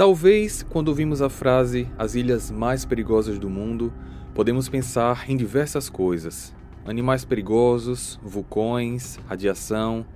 Talvez, 0.00 0.62
quando 0.62 0.88
ouvimos 0.88 1.20
a 1.20 1.28
frase 1.28 1.86
as 1.98 2.14
ilhas 2.14 2.50
mais 2.50 2.86
perigosas 2.86 3.38
do 3.38 3.50
mundo, 3.50 3.92
podemos 4.34 4.66
pensar 4.66 5.28
em 5.28 5.36
diversas 5.36 5.90
coisas: 5.90 6.54
animais 6.86 7.22
perigosos, 7.22 8.18
vulcões, 8.22 9.20
radiação. 9.28 10.06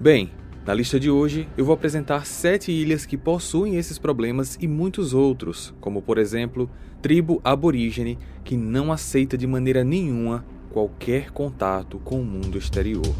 Bem, 0.00 0.32
na 0.66 0.74
lista 0.74 0.98
de 0.98 1.08
hoje 1.08 1.48
eu 1.56 1.64
vou 1.64 1.72
apresentar 1.72 2.26
sete 2.26 2.72
ilhas 2.72 3.06
que 3.06 3.16
possuem 3.16 3.76
esses 3.76 4.00
problemas 4.00 4.58
e 4.60 4.66
muitos 4.66 5.14
outros, 5.14 5.72
como 5.80 6.02
por 6.02 6.18
exemplo, 6.18 6.68
tribo 7.00 7.40
aborígene 7.44 8.18
que 8.42 8.56
não 8.56 8.90
aceita 8.90 9.38
de 9.38 9.46
maneira 9.46 9.84
nenhuma 9.84 10.44
qualquer 10.72 11.30
contato 11.30 12.00
com 12.00 12.20
o 12.20 12.24
mundo 12.24 12.58
exterior. 12.58 13.14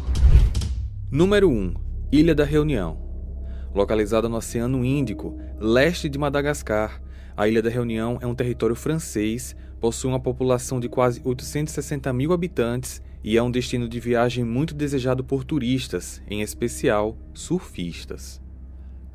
Número 1.09 1.49
1. 1.49 1.73
Ilha 2.11 2.35
da 2.35 2.43
Reunião. 2.43 2.99
Localizada 3.73 4.27
no 4.27 4.35
Oceano 4.35 4.83
Índico, 4.83 5.39
leste 5.61 6.09
de 6.09 6.17
Madagascar, 6.17 6.99
a 7.37 7.47
Ilha 7.47 7.61
da 7.61 7.69
Reunião 7.69 8.17
é 8.19 8.25
um 8.25 8.33
território 8.33 8.75
francês, 8.75 9.55
possui 9.79 10.09
uma 10.09 10.19
população 10.19 10.79
de 10.79 10.89
quase 10.89 11.21
860 11.23 12.11
mil 12.11 12.33
habitantes 12.33 12.99
e 13.23 13.37
é 13.37 13.43
um 13.43 13.51
destino 13.51 13.87
de 13.87 13.99
viagem 13.99 14.43
muito 14.43 14.73
desejado 14.73 15.23
por 15.23 15.43
turistas, 15.43 16.19
em 16.27 16.41
especial 16.41 17.15
surfistas. 17.31 18.41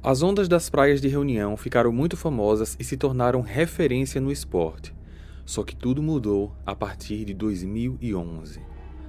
As 0.00 0.22
ondas 0.22 0.46
das 0.46 0.70
praias 0.70 1.00
de 1.00 1.08
Reunião 1.08 1.56
ficaram 1.56 1.90
muito 1.90 2.16
famosas 2.16 2.76
e 2.78 2.84
se 2.84 2.96
tornaram 2.96 3.40
referência 3.40 4.20
no 4.20 4.30
esporte. 4.30 4.94
Só 5.44 5.64
que 5.64 5.74
tudo 5.74 6.00
mudou 6.00 6.54
a 6.64 6.76
partir 6.76 7.24
de 7.24 7.34
2011. 7.34 8.60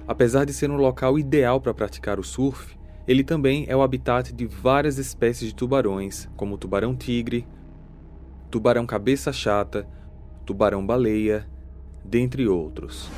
Apesar 0.08 0.44
de 0.44 0.52
ser 0.52 0.72
um 0.72 0.76
local 0.76 1.16
ideal 1.16 1.60
para 1.60 1.72
praticar 1.72 2.18
o 2.18 2.24
surf, 2.24 2.77
ele 3.08 3.24
também 3.24 3.64
é 3.68 3.74
o 3.74 3.80
habitat 3.80 4.34
de 4.34 4.44
várias 4.44 4.98
espécies 4.98 5.48
de 5.48 5.54
tubarões, 5.54 6.28
como 6.36 6.58
tubarão-tigre, 6.58 7.46
tubarão 8.50 8.84
cabeça 8.84 9.32
chata, 9.32 9.88
tubarão-baleia, 10.44 11.48
dentre 12.04 12.46
outros. 12.46 13.08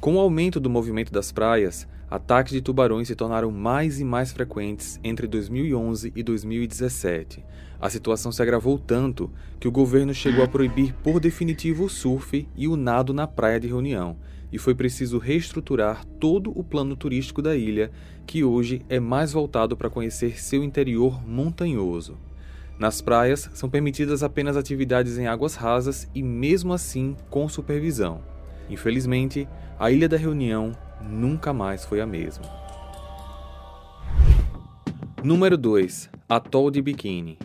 Com 0.00 0.16
o 0.16 0.18
aumento 0.18 0.58
do 0.58 0.68
movimento 0.68 1.12
das 1.12 1.30
praias, 1.30 1.86
ataques 2.10 2.52
de 2.52 2.60
tubarões 2.60 3.06
se 3.06 3.14
tornaram 3.14 3.52
mais 3.52 4.00
e 4.00 4.04
mais 4.04 4.32
frequentes 4.32 4.98
entre 5.04 5.28
2011 5.28 6.12
e 6.16 6.22
2017. 6.24 7.44
A 7.80 7.88
situação 7.88 8.32
se 8.32 8.42
agravou 8.42 8.76
tanto 8.76 9.30
que 9.60 9.68
o 9.68 9.72
governo 9.72 10.12
chegou 10.12 10.42
a 10.42 10.48
proibir 10.48 10.92
por 10.94 11.20
definitivo 11.20 11.84
o 11.84 11.88
surf 11.88 12.48
e 12.56 12.66
o 12.66 12.76
nado 12.76 13.14
na 13.14 13.28
praia 13.28 13.60
de 13.60 13.68
Reunião, 13.68 14.16
e 14.52 14.58
foi 14.58 14.74
preciso 14.74 15.18
reestruturar 15.18 16.04
todo 16.20 16.52
o 16.56 16.62
plano 16.62 16.94
turístico 16.94 17.40
da 17.40 17.56
ilha, 17.56 17.90
que 18.26 18.44
hoje 18.44 18.84
é 18.88 19.00
mais 19.00 19.32
voltado 19.32 19.76
para 19.76 19.88
conhecer 19.88 20.40
seu 20.40 20.62
interior 20.62 21.26
montanhoso. 21.26 22.18
Nas 22.78 23.00
praias 23.00 23.50
são 23.54 23.70
permitidas 23.70 24.22
apenas 24.22 24.56
atividades 24.56 25.16
em 25.16 25.26
águas 25.26 25.54
rasas 25.54 26.08
e, 26.14 26.22
mesmo 26.22 26.72
assim, 26.72 27.16
com 27.30 27.48
supervisão. 27.48 28.22
Infelizmente, 28.68 29.48
a 29.78 29.90
Ilha 29.90 30.08
da 30.08 30.16
Reunião 30.16 30.72
nunca 31.00 31.52
mais 31.52 31.84
foi 31.84 32.00
a 32.00 32.06
mesma. 32.06 32.44
Número 35.22 35.56
2 35.56 36.10
Atol 36.28 36.70
de 36.70 36.82
Bikini 36.82 37.38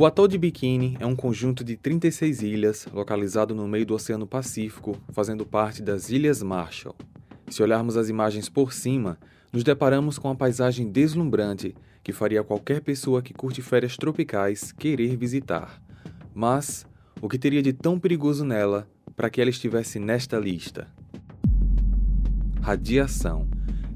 O 0.00 0.06
Atol 0.06 0.28
de 0.28 0.38
Bikini 0.38 0.96
é 1.00 1.04
um 1.04 1.16
conjunto 1.16 1.64
de 1.64 1.76
36 1.76 2.40
ilhas 2.42 2.86
localizado 2.92 3.52
no 3.52 3.66
meio 3.66 3.84
do 3.84 3.94
Oceano 3.94 4.28
Pacífico, 4.28 4.96
fazendo 5.12 5.44
parte 5.44 5.82
das 5.82 6.08
Ilhas 6.08 6.40
Marshall. 6.40 6.94
Se 7.48 7.64
olharmos 7.64 7.96
as 7.96 8.08
imagens 8.08 8.48
por 8.48 8.72
cima, 8.72 9.18
nos 9.52 9.64
deparamos 9.64 10.16
com 10.16 10.28
uma 10.28 10.36
paisagem 10.36 10.88
deslumbrante 10.88 11.74
que 12.00 12.12
faria 12.12 12.44
qualquer 12.44 12.80
pessoa 12.80 13.20
que 13.20 13.34
curte 13.34 13.60
férias 13.60 13.96
tropicais 13.96 14.70
querer 14.70 15.16
visitar. 15.16 15.82
Mas 16.32 16.86
o 17.20 17.28
que 17.28 17.36
teria 17.36 17.60
de 17.60 17.72
tão 17.72 17.98
perigoso 17.98 18.44
nela 18.44 18.88
para 19.16 19.28
que 19.28 19.40
ela 19.40 19.50
estivesse 19.50 19.98
nesta 19.98 20.38
lista? 20.38 20.86
Radiação. 22.60 23.48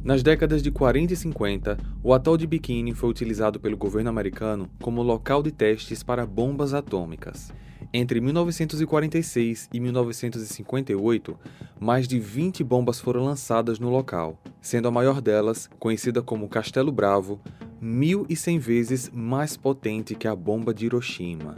Nas 0.04 0.20
décadas 0.20 0.64
de 0.64 0.70
40 0.72 1.12
e 1.12 1.16
50, 1.16 1.78
o 2.02 2.12
atol 2.12 2.36
de 2.36 2.44
Bikini 2.44 2.92
foi 2.92 3.08
utilizado 3.08 3.60
pelo 3.60 3.76
governo 3.76 4.10
americano 4.10 4.68
como 4.80 5.00
local 5.00 5.44
de 5.44 5.52
testes 5.52 6.02
para 6.02 6.26
bombas 6.26 6.74
atômicas. 6.74 7.52
Entre 7.94 8.20
1946 8.20 9.68
e 9.72 9.78
1958, 9.78 11.38
mais 11.78 12.08
de 12.08 12.18
20 12.18 12.64
bombas 12.64 12.98
foram 12.98 13.24
lançadas 13.24 13.78
no 13.78 13.90
local, 13.90 14.40
sendo 14.60 14.88
a 14.88 14.90
maior 14.90 15.20
delas, 15.20 15.70
conhecida 15.78 16.20
como 16.20 16.48
Castelo 16.48 16.90
Bravo, 16.90 17.40
1.100 17.80 18.58
vezes 18.58 19.10
mais 19.14 19.56
potente 19.56 20.16
que 20.16 20.26
a 20.26 20.34
bomba 20.34 20.74
de 20.74 20.86
Hiroshima. 20.86 21.54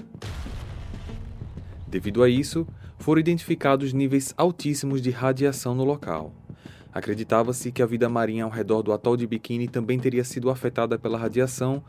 Devido 1.89 2.23
a 2.23 2.29
isso, 2.29 2.67
foram 2.99 3.21
identificados 3.21 3.95
níveis 3.95 4.35
altíssimos 4.37 5.01
de 5.01 5.11
radiação 5.11 5.75
no 5.75 5.85
local. 5.85 6.44
Acreditava-se 6.95 7.73
que 7.73 7.83
a 7.83 7.87
vida 7.87 8.09
marinha 8.09 8.45
ao 8.45 8.51
redor 8.51 8.81
do 8.81 8.93
atol 8.93 9.17
de 9.17 9.27
Bikini 9.27 9.67
também 9.67 9.99
teria 9.99 10.23
sido 10.23 10.49
afetada 10.49 10.97
pela 10.97 11.19
radiação, 11.19 11.83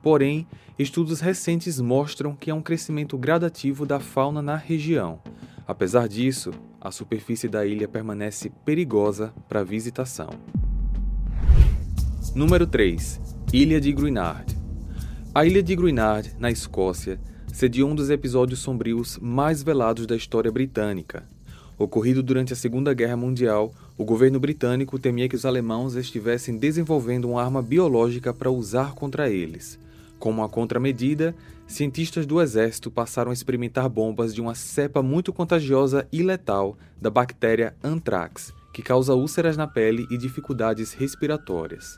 porém, 0.00 0.46
estudos 0.78 1.18
recentes 1.18 1.80
mostram 1.80 2.36
que 2.36 2.48
há 2.48 2.54
um 2.54 2.62
crescimento 2.62 3.18
gradativo 3.18 3.84
da 3.84 3.98
fauna 3.98 4.40
na 4.40 4.54
região. 4.54 5.20
Apesar 5.66 6.06
disso, 6.06 6.52
a 6.80 6.92
superfície 6.92 7.48
da 7.48 7.66
ilha 7.66 7.88
permanece 7.88 8.52
perigosa 8.64 9.34
para 9.48 9.64
visitação. 9.64 10.30
Número 12.32 12.64
3. 12.64 13.20
Ilha 13.52 13.80
de 13.80 13.92
Gruinard. 13.92 14.56
A 15.34 15.44
ilha 15.44 15.62
de 15.62 15.74
Gruinard, 15.74 16.36
na 16.38 16.52
Escócia, 16.52 17.18
sediou 17.52 17.90
um 17.90 17.96
dos 17.96 18.10
episódios 18.10 18.60
sombrios 18.60 19.18
mais 19.18 19.60
velados 19.60 20.06
da 20.06 20.14
história 20.14 20.52
britânica. 20.52 21.28
Ocorrido 21.76 22.22
durante 22.22 22.52
a 22.52 22.56
Segunda 22.56 22.94
Guerra 22.94 23.16
Mundial, 23.16 23.72
o 24.02 24.04
governo 24.04 24.40
britânico 24.40 24.98
temia 24.98 25.28
que 25.28 25.36
os 25.36 25.46
alemãos 25.46 25.94
estivessem 25.94 26.58
desenvolvendo 26.58 27.30
uma 27.30 27.40
arma 27.40 27.62
biológica 27.62 28.34
para 28.34 28.50
usar 28.50 28.94
contra 28.94 29.30
eles. 29.30 29.78
Como 30.18 30.40
uma 30.40 30.48
contramedida, 30.48 31.32
cientistas 31.68 32.26
do 32.26 32.42
exército 32.42 32.90
passaram 32.90 33.30
a 33.30 33.32
experimentar 33.32 33.88
bombas 33.88 34.34
de 34.34 34.40
uma 34.40 34.56
cepa 34.56 35.04
muito 35.04 35.32
contagiosa 35.32 36.04
e 36.10 36.20
letal 36.20 36.76
da 37.00 37.10
bactéria 37.10 37.76
anthrax, 37.82 38.52
que 38.74 38.82
causa 38.82 39.14
úlceras 39.14 39.56
na 39.56 39.68
pele 39.68 40.04
e 40.10 40.18
dificuldades 40.18 40.92
respiratórias. 40.92 41.96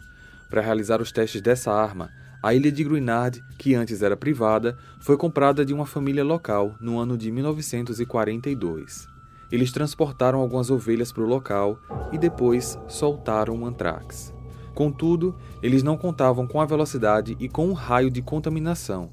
Para 0.50 0.60
realizar 0.60 1.00
os 1.00 1.10
testes 1.10 1.40
dessa 1.40 1.72
arma, 1.72 2.10
a 2.42 2.52
ilha 2.52 2.70
de 2.70 2.84
Gruinard, 2.84 3.42
que 3.58 3.74
antes 3.74 4.02
era 4.02 4.14
privada, 4.14 4.76
foi 5.00 5.16
comprada 5.16 5.64
de 5.64 5.72
uma 5.72 5.86
família 5.86 6.22
local 6.22 6.74
no 6.82 6.98
ano 6.98 7.16
de 7.16 7.32
1942. 7.32 9.13
Eles 9.54 9.70
transportaram 9.70 10.40
algumas 10.40 10.68
ovelhas 10.68 11.12
para 11.12 11.22
o 11.22 11.28
local 11.28 11.78
e 12.10 12.18
depois 12.18 12.76
soltaram 12.88 13.62
o 13.62 13.64
antrax. 13.64 14.34
Contudo, 14.74 15.32
eles 15.62 15.80
não 15.80 15.96
contavam 15.96 16.44
com 16.44 16.60
a 16.60 16.66
velocidade 16.66 17.36
e 17.38 17.48
com 17.48 17.68
o 17.68 17.72
raio 17.72 18.10
de 18.10 18.20
contaminação, 18.20 19.10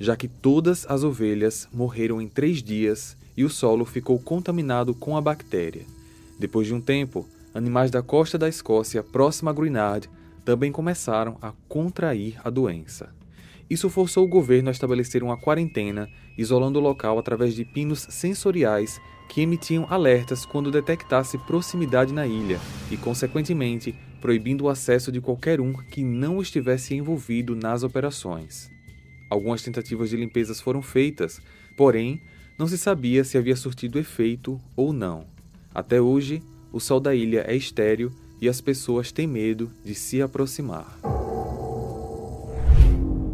já 0.00 0.16
que 0.16 0.26
todas 0.26 0.86
as 0.88 1.04
ovelhas 1.04 1.68
morreram 1.70 2.22
em 2.22 2.26
três 2.26 2.62
dias 2.62 3.18
e 3.36 3.44
o 3.44 3.50
solo 3.50 3.84
ficou 3.84 4.18
contaminado 4.18 4.94
com 4.94 5.14
a 5.14 5.20
bactéria. 5.20 5.82
Depois 6.38 6.66
de 6.66 6.72
um 6.72 6.80
tempo, 6.80 7.28
animais 7.54 7.90
da 7.90 8.00
costa 8.00 8.38
da 8.38 8.48
Escócia, 8.48 9.02
próxima 9.02 9.50
a 9.50 9.54
Gruinard, 9.54 10.08
também 10.42 10.72
começaram 10.72 11.36
a 11.42 11.52
contrair 11.68 12.40
a 12.42 12.48
doença. 12.48 13.10
Isso 13.68 13.90
forçou 13.90 14.24
o 14.24 14.28
governo 14.28 14.70
a 14.70 14.72
estabelecer 14.72 15.22
uma 15.22 15.36
quarentena, 15.36 16.08
isolando 16.38 16.78
o 16.78 16.82
local 16.82 17.18
através 17.18 17.54
de 17.54 17.66
pinos 17.66 18.06
sensoriais 18.08 18.98
que 19.28 19.40
emitiam 19.40 19.86
alertas 19.88 20.44
quando 20.44 20.70
detectasse 20.70 21.38
proximidade 21.38 22.12
na 22.12 22.26
ilha 22.26 22.60
e, 22.90 22.96
consequentemente, 22.96 23.94
proibindo 24.20 24.64
o 24.64 24.68
acesso 24.68 25.10
de 25.10 25.20
qualquer 25.20 25.60
um 25.60 25.72
que 25.72 26.02
não 26.02 26.40
estivesse 26.40 26.94
envolvido 26.94 27.56
nas 27.56 27.82
operações. 27.82 28.70
Algumas 29.30 29.62
tentativas 29.62 30.10
de 30.10 30.16
limpezas 30.16 30.60
foram 30.60 30.82
feitas, 30.82 31.40
porém, 31.76 32.22
não 32.58 32.68
se 32.68 32.76
sabia 32.78 33.24
se 33.24 33.38
havia 33.38 33.56
surtido 33.56 33.98
efeito 33.98 34.60
ou 34.76 34.92
não. 34.92 35.26
Até 35.74 36.00
hoje, 36.00 36.42
o 36.72 36.78
sol 36.78 37.00
da 37.00 37.14
ilha 37.14 37.44
é 37.48 37.56
estéril 37.56 38.12
e 38.40 38.48
as 38.48 38.60
pessoas 38.60 39.10
têm 39.10 39.26
medo 39.26 39.70
de 39.84 39.94
se 39.94 40.20
aproximar. 40.20 40.98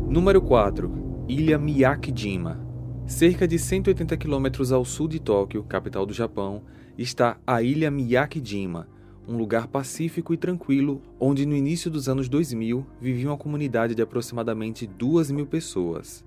Número 0.09 0.41
4. 0.41 1.27
Ilha 1.29 1.59
Miyakijima. 1.59 2.68
Cerca 3.09 3.49
de 3.49 3.59
180 3.59 4.19
quilômetros 4.19 4.71
ao 4.71 4.85
sul 4.85 5.09
de 5.09 5.19
Tóquio, 5.19 5.65
capital 5.65 6.05
do 6.05 6.13
Japão, 6.13 6.63
está 6.97 7.39
a 7.47 7.63
Ilha 7.63 7.91
Miyakijima, 7.91 8.87
um 9.27 9.35
lugar 9.39 9.67
pacífico 9.67 10.35
e 10.35 10.37
tranquilo 10.37 11.01
onde 11.19 11.47
no 11.47 11.57
início 11.57 11.91
dos 11.91 12.07
anos 12.07 12.29
2000 12.29 12.87
vivia 13.01 13.31
uma 13.31 13.37
comunidade 13.39 13.95
de 13.95 14.03
aproximadamente 14.03 14.87
2 14.87 15.31
mil 15.31 15.47
pessoas. 15.47 16.23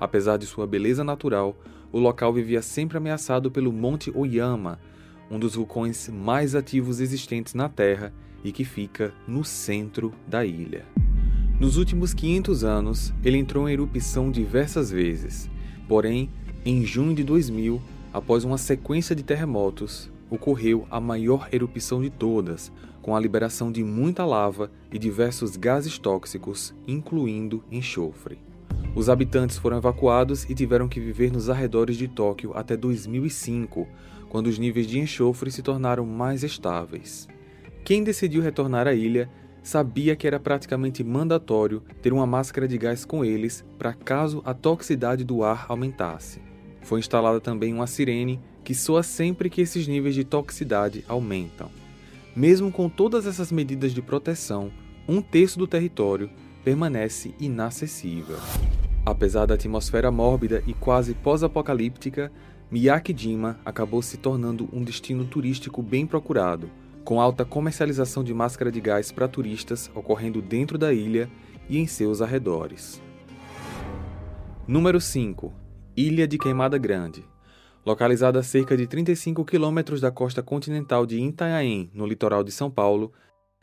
Apesar 0.00 0.38
de 0.38 0.46
sua 0.46 0.66
beleza 0.66 1.04
natural, 1.04 1.54
o 1.92 1.98
local 1.98 2.32
vivia 2.32 2.62
sempre 2.62 2.96
ameaçado 2.96 3.50
pelo 3.50 3.70
Monte 3.70 4.10
Oyama, 4.16 4.80
um 5.30 5.38
dos 5.38 5.54
vulcões 5.54 6.08
mais 6.08 6.54
ativos 6.54 6.98
existentes 6.98 7.52
na 7.52 7.68
Terra 7.68 8.12
e 8.42 8.50
que 8.50 8.64
fica 8.64 9.12
no 9.28 9.44
centro 9.44 10.14
da 10.26 10.46
ilha. 10.46 10.86
Nos 11.60 11.76
últimos 11.76 12.14
500 12.14 12.64
anos, 12.64 13.14
ele 13.22 13.36
entrou 13.36 13.68
em 13.68 13.74
erupção 13.74 14.30
diversas 14.30 14.90
vezes. 14.90 15.52
Porém, 15.88 16.30
em 16.64 16.84
junho 16.84 17.14
de 17.14 17.24
2000, 17.24 17.80
após 18.12 18.44
uma 18.44 18.58
sequência 18.58 19.14
de 19.16 19.22
terremotos, 19.22 20.10
ocorreu 20.30 20.86
a 20.90 21.00
maior 21.00 21.48
erupção 21.52 22.00
de 22.00 22.08
todas, 22.08 22.72
com 23.02 23.14
a 23.14 23.20
liberação 23.20 23.70
de 23.70 23.82
muita 23.82 24.24
lava 24.24 24.70
e 24.92 24.98
diversos 24.98 25.56
gases 25.56 25.98
tóxicos, 25.98 26.74
incluindo 26.86 27.62
enxofre. 27.70 28.38
Os 28.94 29.08
habitantes 29.08 29.56
foram 29.56 29.78
evacuados 29.78 30.44
e 30.48 30.54
tiveram 30.54 30.88
que 30.88 31.00
viver 31.00 31.32
nos 31.32 31.48
arredores 31.48 31.96
de 31.96 32.06
Tóquio 32.06 32.52
até 32.54 32.76
2005, 32.76 33.88
quando 34.28 34.46
os 34.46 34.58
níveis 34.58 34.86
de 34.86 34.98
enxofre 34.98 35.50
se 35.50 35.62
tornaram 35.62 36.06
mais 36.06 36.42
estáveis. 36.42 37.26
Quem 37.84 38.04
decidiu 38.04 38.42
retornar 38.42 38.86
à 38.86 38.94
ilha 38.94 39.28
sabia 39.62 40.16
que 40.16 40.26
era 40.26 40.40
praticamente 40.40 41.04
mandatório 41.04 41.82
ter 42.02 42.12
uma 42.12 42.26
máscara 42.26 42.66
de 42.66 42.76
gás 42.76 43.04
com 43.04 43.24
eles 43.24 43.64
para 43.78 43.94
caso 43.94 44.42
a 44.44 44.52
toxicidade 44.52 45.24
do 45.24 45.44
ar 45.44 45.66
aumentasse. 45.68 46.40
Foi 46.82 46.98
instalada 46.98 47.40
também 47.40 47.72
uma 47.72 47.86
sirene 47.86 48.40
que 48.64 48.74
soa 48.74 49.02
sempre 49.02 49.48
que 49.48 49.60
esses 49.60 49.86
níveis 49.86 50.14
de 50.14 50.24
toxicidade 50.24 51.04
aumentam. 51.08 51.70
Mesmo 52.34 52.72
com 52.72 52.88
todas 52.88 53.26
essas 53.26 53.52
medidas 53.52 53.92
de 53.92 54.02
proteção, 54.02 54.70
um 55.06 55.20
terço 55.20 55.58
do 55.58 55.66
território 55.66 56.30
permanece 56.64 57.34
inacessível. 57.38 58.38
Apesar 59.04 59.46
da 59.46 59.54
atmosfera 59.54 60.10
mórbida 60.10 60.62
e 60.66 60.72
quase 60.72 61.12
pós-apocalíptica, 61.12 62.32
Miyake-jima 62.70 63.58
acabou 63.64 64.00
se 64.00 64.16
tornando 64.16 64.68
um 64.72 64.82
destino 64.82 65.24
turístico 65.24 65.82
bem 65.82 66.06
procurado, 66.06 66.70
com 67.04 67.20
alta 67.20 67.44
comercialização 67.44 68.22
de 68.22 68.32
máscara 68.32 68.70
de 68.70 68.80
gás 68.80 69.10
para 69.10 69.28
turistas 69.28 69.90
ocorrendo 69.94 70.40
dentro 70.40 70.78
da 70.78 70.92
ilha 70.92 71.28
e 71.68 71.78
em 71.78 71.86
seus 71.86 72.22
arredores. 72.22 73.02
Número 74.66 75.00
5. 75.00 75.52
Ilha 75.96 76.26
de 76.26 76.38
Queimada 76.38 76.78
Grande. 76.78 77.24
Localizada 77.84 78.38
a 78.38 78.42
cerca 78.42 78.76
de 78.76 78.86
35 78.86 79.44
quilômetros 79.44 80.00
da 80.00 80.10
costa 80.10 80.42
continental 80.42 81.04
de 81.04 81.18
Itanhaém, 81.18 81.90
no 81.92 82.06
litoral 82.06 82.44
de 82.44 82.52
São 82.52 82.70
Paulo, 82.70 83.12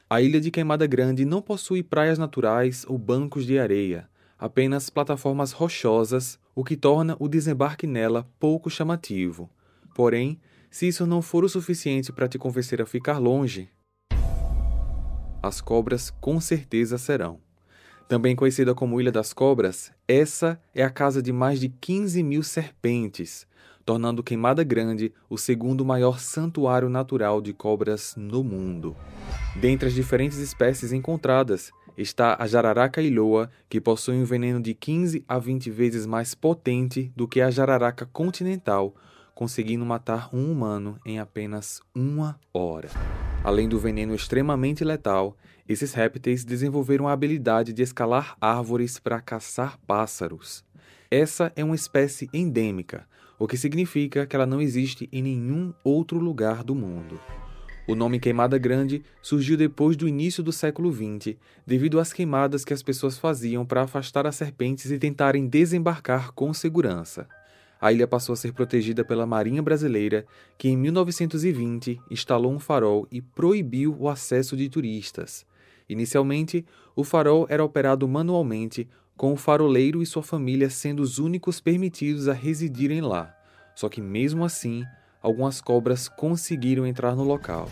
a 0.10 0.22
ilha 0.22 0.42
de 0.42 0.52
Queimada 0.52 0.86
Grande 0.86 1.24
não 1.24 1.42
possui 1.42 1.82
praias 1.82 2.20
naturais 2.20 2.86
ou 2.90 2.98
bancos 2.98 3.46
de 3.46 3.58
areia, 3.58 4.10
apenas 4.38 4.90
plataformas 4.90 5.52
rochosas 5.52 6.38
o 6.54 6.64
que 6.64 6.76
torna 6.76 7.16
o 7.20 7.30
desembarque 7.30 7.88
nela 7.88 8.28
pouco 8.40 8.70
chamativo. 8.70 9.50
Porém, 9.96 10.40
se 10.70 10.88
isso 10.88 11.06
não 11.06 11.22
for 11.22 11.44
o 11.44 11.50
suficiente 11.50 12.12
para 12.12 12.28
te 12.28 12.38
convencer 12.38 12.82
a 12.82 12.86
ficar 12.86 13.18
longe, 13.18 13.70
as 15.42 15.62
cobras 15.62 16.12
com 16.20 16.40
certeza 16.42 16.98
serão. 16.98 17.40
Também 18.08 18.36
conhecida 18.36 18.74
como 18.74 19.00
Ilha 19.00 19.12
das 19.12 19.34
Cobras, 19.34 19.92
essa 20.08 20.60
é 20.74 20.84
a 20.84 20.90
casa 20.90 21.22
de 21.22 21.32
mais 21.32 21.60
de 21.60 21.70
15 21.70 22.24
mil 22.24 22.42
serpentes, 22.42 23.48
tornando 23.86 24.24
Queimada 24.24 24.64
Grande 24.64 25.14
o 25.30 25.38
segundo 25.38 25.86
maior 25.86 26.20
santuário 26.20 26.90
natural 26.90 27.40
de 27.40 27.54
cobras 27.54 28.16
no 28.18 28.44
mundo. 28.44 28.96
Dentre 29.56 29.88
as 29.88 29.94
diferentes 29.94 30.40
espécies 30.40 30.92
encontradas, 30.92 31.72
está 31.96 32.36
a 32.40 32.48
jararaca 32.48 33.02
ilhoa, 33.02 33.50
que 33.70 33.80
possui 33.80 34.16
um 34.16 34.26
veneno 34.26 34.60
de 34.60 34.74
15 34.74 35.24
a 35.28 35.38
20 35.38 35.70
vezes 35.70 36.06
mais 36.06 36.34
potente 36.34 37.12
do 37.16 37.28
que 37.28 37.42
a 37.42 37.52
jararaca 37.52 38.08
continental, 38.08 38.96
conseguindo 39.40 39.86
matar 39.86 40.28
um 40.36 40.52
humano 40.52 41.00
em 41.06 41.18
apenas 41.18 41.82
uma 41.96 42.38
hora. 42.54 42.90
Além 43.42 43.70
do 43.70 43.80
veneno 43.80 44.14
extremamente 44.14 44.84
letal, 44.84 45.38
esses 45.66 45.94
répteis 45.94 46.44
desenvolveram 46.44 47.08
a 47.08 47.14
habilidade 47.14 47.72
de 47.72 47.82
escalar 47.82 48.36
árvores 48.42 49.00
para 49.00 49.22
caçar 49.22 49.80
pássaros. 49.88 50.62
Essa 51.10 51.54
é 51.56 51.64
uma 51.64 51.74
espécie 51.74 52.30
endêmica, 52.34 53.08
o 53.40 53.48
que 53.48 53.56
significa 53.56 54.28
que 54.28 54.36
ela 54.36 54.46
não 54.46 54.60
existe 54.60 55.08
em 55.10 55.22
nenhum 55.22 55.74
outro 55.86 56.20
lugar 56.20 56.62
do 56.62 56.76
mundo. 56.76 57.18
O 57.88 57.96
nome 57.96 58.20
Queimada 58.20 58.58
Grande 58.58 59.02
surgiu 59.22 59.56
depois 59.56 59.96
do 59.96 60.06
início 60.06 60.44
do 60.44 60.52
século 60.52 60.92
XX, 60.92 61.38
devido 61.66 61.98
às 61.98 62.12
queimadas 62.12 62.66
que 62.66 62.74
as 62.74 62.84
pessoas 62.84 63.18
faziam 63.18 63.66
para 63.66 63.84
afastar 63.84 64.28
as 64.28 64.36
serpentes 64.36 64.92
e 64.92 65.00
tentarem 65.00 65.48
desembarcar 65.48 66.34
com 66.34 66.54
segurança. 66.54 67.26
A 67.82 67.94
ilha 67.94 68.08
passou 68.08 68.34
a 68.34 68.36
ser 68.36 68.52
protegida 68.52 69.06
pela 69.06 69.26
Marinha 69.26 69.62
Brasileira, 69.62 70.26
que 70.58 70.68
em 70.68 70.76
1920 70.76 72.02
instalou 72.12 72.52
um 72.52 72.60
farol 72.60 73.08
e 73.10 73.22
proibiu 73.22 73.96
o 73.98 74.10
acesso 74.10 74.58
de 74.58 74.68
turistas. 74.68 75.46
Inicialmente, 75.88 76.66
o 76.96 77.04
farol 77.04 77.48
era 77.50 77.64
operado 77.64 78.08
manualmente, 78.08 78.88
com 79.16 79.34
o 79.34 79.38
faroleiro 79.38 80.02
e 80.02 80.06
sua 80.06 80.22
família 80.22 80.70
sendo 80.70 81.02
os 81.02 81.20
únicos 81.20 81.60
permitidos 81.60 82.28
a 82.28 82.34
residirem 82.34 83.02
lá. 83.02 83.34
Só 83.76 83.88
que 83.88 84.02
mesmo 84.02 84.44
assim, 84.44 84.84
algumas 85.22 85.62
cobras 85.62 86.10
conseguiram 86.10 86.86
entrar 86.86 87.16
no 87.16 87.24
local. 87.24 87.70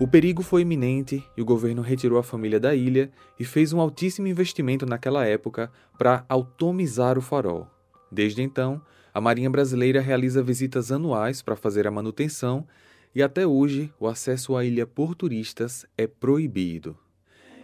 O 0.00 0.08
perigo 0.08 0.42
foi 0.42 0.62
iminente 0.62 1.24
e 1.36 1.42
o 1.42 1.44
governo 1.44 1.80
retirou 1.80 2.18
a 2.18 2.22
família 2.24 2.58
da 2.58 2.74
ilha 2.74 3.10
e 3.38 3.44
fez 3.44 3.72
um 3.72 3.80
altíssimo 3.80 4.26
investimento 4.26 4.84
naquela 4.84 5.24
época 5.24 5.70
para 5.96 6.24
automizar 6.28 7.16
o 7.16 7.22
farol. 7.22 7.73
Desde 8.10 8.42
então, 8.42 8.80
a 9.12 9.20
Marinha 9.20 9.50
Brasileira 9.50 10.00
realiza 10.00 10.42
visitas 10.42 10.90
anuais 10.90 11.42
para 11.42 11.56
fazer 11.56 11.86
a 11.86 11.90
manutenção 11.90 12.66
e 13.14 13.22
até 13.22 13.46
hoje 13.46 13.92
o 13.98 14.08
acesso 14.08 14.56
à 14.56 14.64
ilha 14.64 14.86
por 14.86 15.14
turistas 15.14 15.86
é 15.96 16.06
proibido. 16.06 16.96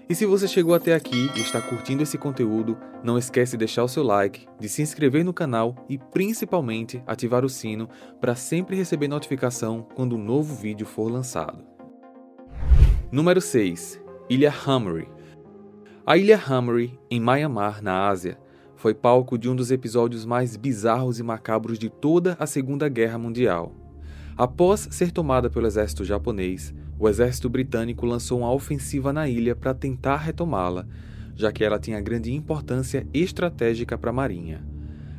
E 0.08 0.14
se 0.14 0.26
você 0.26 0.48
chegou 0.48 0.74
até 0.74 0.92
aqui 0.92 1.30
e 1.36 1.40
está 1.40 1.60
curtindo 1.60 2.02
esse 2.02 2.18
conteúdo, 2.18 2.76
não 3.04 3.16
esquece 3.16 3.52
de 3.52 3.58
deixar 3.58 3.84
o 3.84 3.88
seu 3.88 4.02
like, 4.02 4.48
de 4.58 4.68
se 4.68 4.82
inscrever 4.82 5.24
no 5.24 5.32
canal 5.32 5.86
e 5.88 5.98
principalmente 5.98 7.00
ativar 7.06 7.44
o 7.44 7.48
sino 7.48 7.88
para 8.20 8.34
sempre 8.34 8.76
receber 8.76 9.06
notificação 9.06 9.86
quando 9.94 10.16
um 10.16 10.24
novo 10.24 10.52
vídeo 10.56 10.84
for 10.84 11.08
lançado. 11.08 11.64
Número 13.12 13.40
6. 13.40 14.00
Ilha 14.28 14.52
Hamuri. 14.66 15.08
A 16.04 16.16
Ilha 16.16 16.40
Hamuri, 16.44 16.98
em 17.08 17.20
Myanmar, 17.20 17.80
na 17.80 18.08
Ásia, 18.08 18.36
foi 18.80 18.94
palco 18.94 19.36
de 19.36 19.46
um 19.46 19.54
dos 19.54 19.70
episódios 19.70 20.24
mais 20.24 20.56
bizarros 20.56 21.18
e 21.18 21.22
macabros 21.22 21.78
de 21.78 21.90
toda 21.90 22.34
a 22.40 22.46
Segunda 22.46 22.88
Guerra 22.88 23.18
Mundial. 23.18 23.74
Após 24.38 24.88
ser 24.90 25.12
tomada 25.12 25.50
pelo 25.50 25.66
exército 25.66 26.02
japonês, 26.02 26.74
o 26.98 27.06
exército 27.06 27.50
britânico 27.50 28.06
lançou 28.06 28.38
uma 28.38 28.50
ofensiva 28.50 29.12
na 29.12 29.28
ilha 29.28 29.54
para 29.54 29.74
tentar 29.74 30.16
retomá-la, 30.16 30.86
já 31.36 31.52
que 31.52 31.62
ela 31.62 31.78
tinha 31.78 32.00
grande 32.00 32.32
importância 32.32 33.06
estratégica 33.12 33.98
para 33.98 34.08
a 34.08 34.14
marinha. 34.14 34.64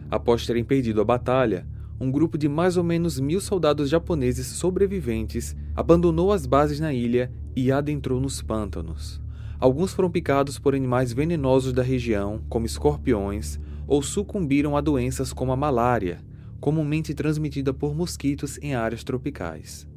Após 0.09 0.43
terem 0.43 0.63
perdido 0.63 0.99
a 0.99 1.05
batalha, 1.05 1.67
um 1.99 2.09
grupo 2.09 2.39
de 2.39 2.49
mais 2.49 2.77
ou 2.77 2.83
menos 2.83 3.19
mil 3.19 3.39
soldados 3.39 3.91
japoneses 3.91 4.47
sobreviventes 4.47 5.55
abandonou 5.75 6.31
as 6.31 6.47
bases 6.47 6.79
na 6.79 6.91
ilha 6.91 7.31
e 7.55 7.71
adentrou 7.71 8.19
nos 8.19 8.41
pântanos. 8.41 9.21
Alguns 9.61 9.93
foram 9.93 10.09
picados 10.09 10.57
por 10.57 10.73
animais 10.73 11.13
venenosos 11.13 11.71
da 11.71 11.83
região, 11.83 12.41
como 12.49 12.65
escorpiões, 12.65 13.59
ou 13.85 14.01
sucumbiram 14.01 14.75
a 14.75 14.81
doenças 14.81 15.31
como 15.31 15.51
a 15.51 15.55
malária, 15.55 16.19
comumente 16.59 17.13
transmitida 17.13 17.71
por 17.71 17.93
mosquitos 17.93 18.57
em 18.59 18.73
áreas 18.73 19.03
tropicais. 19.03 19.87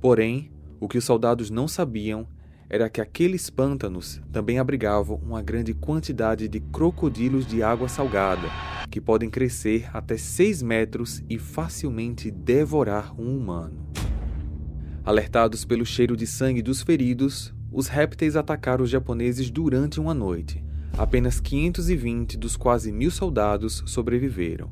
Porém, 0.00 0.52
o 0.78 0.86
que 0.86 0.96
os 0.96 1.04
soldados 1.04 1.50
não 1.50 1.66
sabiam 1.66 2.28
era 2.70 2.88
que 2.88 3.00
aqueles 3.00 3.50
pântanos 3.50 4.20
também 4.30 4.60
abrigavam 4.60 5.16
uma 5.16 5.42
grande 5.42 5.74
quantidade 5.74 6.46
de 6.46 6.60
crocodilos 6.60 7.44
de 7.44 7.60
água 7.60 7.88
salgada, 7.88 8.48
que 8.88 9.00
podem 9.00 9.28
crescer 9.28 9.90
até 9.92 10.16
6 10.16 10.62
metros 10.62 11.24
e 11.28 11.40
facilmente 11.40 12.30
devorar 12.30 13.20
um 13.20 13.36
humano. 13.36 13.84
Alertados 15.04 15.64
pelo 15.64 15.84
cheiro 15.84 16.16
de 16.16 16.26
sangue 16.26 16.62
dos 16.62 16.82
feridos, 16.82 17.52
os 17.72 17.88
répteis 17.88 18.36
atacaram 18.36 18.84
os 18.84 18.90
japoneses 18.90 19.50
durante 19.50 20.00
uma 20.00 20.14
noite. 20.14 20.62
Apenas 20.96 21.40
520 21.40 22.36
dos 22.36 22.56
quase 22.56 22.90
mil 22.90 23.10
soldados 23.10 23.82
sobreviveram. 23.86 24.70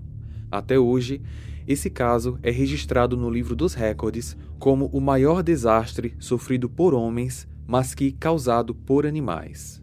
Até 0.51 0.79
hoje, 0.79 1.21
esse 1.67 1.91
caso 1.91 2.39
é 2.43 2.51
registrado 2.51 3.17
no 3.17 3.29
livro 3.29 3.57
dos 3.57 3.75
recordes 3.75 4.37
como 4.59 4.87
o 4.87 5.01
maior 5.01 5.43
desastre 5.43 6.15
sofrido 6.19 6.69
por 6.69 6.95
homens, 6.95 7.47
mas 7.67 7.95
que 7.95 8.13
causado 8.13 8.75
por 8.75 9.05
animais. 9.05 9.83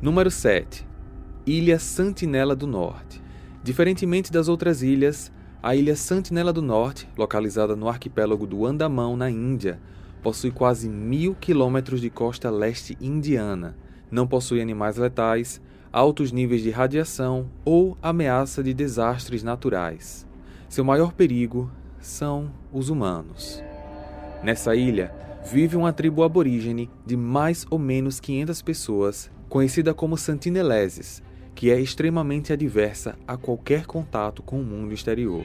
Número 0.00 0.30
7. 0.30 0.86
Ilha 1.46 1.78
Santinela 1.78 2.56
do 2.56 2.66
Norte. 2.66 3.22
Diferentemente 3.62 4.32
das 4.32 4.48
outras 4.48 4.82
ilhas, 4.82 5.30
a 5.62 5.74
ilha 5.74 5.96
Santinela 5.96 6.52
do 6.52 6.62
Norte, 6.62 7.08
localizada 7.16 7.74
no 7.74 7.88
arquipélago 7.88 8.46
do 8.46 8.64
Andamão, 8.64 9.16
na 9.16 9.30
Índia, 9.30 9.80
possui 10.22 10.50
quase 10.50 10.88
mil 10.88 11.34
quilômetros 11.34 12.00
de 12.00 12.10
costa 12.10 12.50
leste 12.50 12.96
indiana, 13.00 13.76
não 14.10 14.26
possui 14.26 14.60
animais 14.60 14.96
letais, 14.96 15.60
altos 15.92 16.32
níveis 16.32 16.62
de 16.62 16.70
radiação 16.70 17.50
ou 17.64 17.96
ameaça 18.02 18.62
de 18.62 18.74
desastres 18.74 19.42
naturais. 19.42 20.26
Seu 20.68 20.84
maior 20.84 21.12
perigo 21.12 21.70
são 22.00 22.50
os 22.72 22.88
humanos. 22.90 23.62
Nessa 24.42 24.74
ilha 24.74 25.12
vive 25.50 25.76
uma 25.76 25.92
tribo 25.92 26.22
aborígene 26.22 26.90
de 27.06 27.16
mais 27.16 27.66
ou 27.70 27.78
menos 27.78 28.20
500 28.20 28.62
pessoas, 28.62 29.30
conhecida 29.48 29.94
como 29.94 30.16
Santineleses, 30.16 31.22
que 31.54 31.70
é 31.70 31.80
extremamente 31.80 32.52
adversa 32.52 33.16
a 33.26 33.36
qualquer 33.36 33.86
contato 33.86 34.42
com 34.42 34.60
o 34.60 34.64
mundo 34.64 34.92
exterior. 34.92 35.44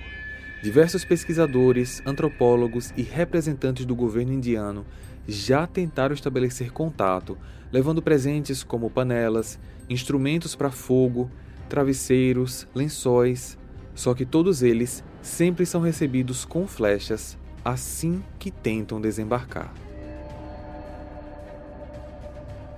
Diversos 0.63 1.03
pesquisadores, 1.03 2.01
antropólogos 2.05 2.93
e 2.95 3.01
representantes 3.01 3.85
do 3.85 3.93
governo 3.93 4.31
indiano 4.31 4.85
já 5.27 5.67
tentaram 5.67 6.15
estabelecer 6.15 6.71
contato, 6.71 7.37
levando 7.69 8.01
presentes 8.01 8.63
como 8.63 8.89
panelas, 8.89 9.59
instrumentos 9.89 10.55
para 10.55 10.71
fogo, 10.71 11.29
travesseiros, 11.67 12.65
lençóis, 12.73 13.57
só 13.93 14.13
que 14.13 14.25
todos 14.25 14.63
eles 14.63 15.03
sempre 15.21 15.65
são 15.65 15.81
recebidos 15.81 16.45
com 16.45 16.65
flechas 16.65 17.37
assim 17.65 18.23
que 18.39 18.49
tentam 18.49 19.01
desembarcar. 19.01 19.73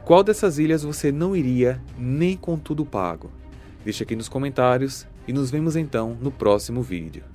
Qual 0.04 0.24
dessas 0.24 0.58
ilhas 0.58 0.82
você 0.82 1.12
não 1.12 1.36
iria 1.36 1.80
nem 2.00 2.36
com 2.36 2.58
tudo 2.58 2.84
pago? 2.84 3.30
Deixe 3.84 4.02
aqui 4.02 4.16
nos 4.16 4.28
comentários 4.28 5.06
e 5.28 5.32
nos 5.34 5.52
vemos 5.52 5.76
então 5.76 6.18
no 6.20 6.32
próximo 6.32 6.82
vídeo. 6.82 7.35